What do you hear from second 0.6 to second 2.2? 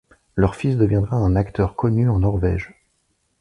deviendra un acteur connu en